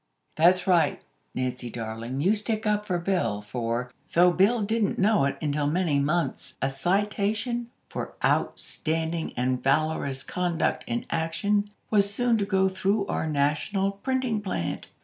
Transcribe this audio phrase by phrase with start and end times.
[0.35, 0.99] That's right,
[1.35, 5.99] Nancy darling, you stick up for Bill; for, though Bill didn't know it until many
[5.99, 13.05] months, a citation "for outstanding and valorous conduct in action" was soon to go through
[13.05, 14.87] our National Printing Plant!